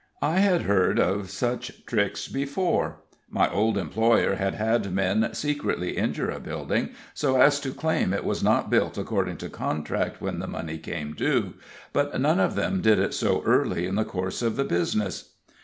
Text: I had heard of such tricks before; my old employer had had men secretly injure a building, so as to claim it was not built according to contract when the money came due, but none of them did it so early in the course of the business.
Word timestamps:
I 0.23 0.39
had 0.39 0.63
heard 0.63 0.99
of 0.99 1.29
such 1.29 1.85
tricks 1.85 2.27
before; 2.27 2.95
my 3.29 3.47
old 3.51 3.77
employer 3.77 4.33
had 4.33 4.55
had 4.55 4.91
men 4.91 5.29
secretly 5.35 5.91
injure 5.95 6.31
a 6.31 6.39
building, 6.39 6.89
so 7.13 7.39
as 7.39 7.59
to 7.59 7.71
claim 7.71 8.11
it 8.11 8.25
was 8.25 8.41
not 8.41 8.71
built 8.71 8.97
according 8.97 9.37
to 9.37 9.47
contract 9.49 10.19
when 10.19 10.39
the 10.39 10.47
money 10.47 10.79
came 10.79 11.13
due, 11.13 11.53
but 11.93 12.19
none 12.19 12.39
of 12.39 12.55
them 12.55 12.81
did 12.81 12.97
it 12.97 13.13
so 13.13 13.43
early 13.45 13.85
in 13.85 13.93
the 13.93 14.03
course 14.03 14.41
of 14.41 14.55
the 14.55 14.63
business. 14.65 15.33